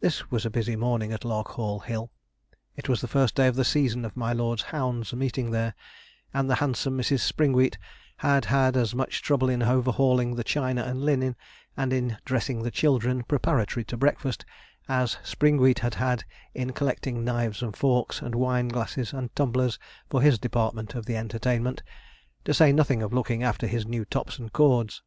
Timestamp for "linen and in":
11.04-12.16